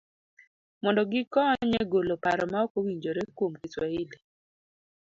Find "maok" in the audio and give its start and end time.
2.51-2.71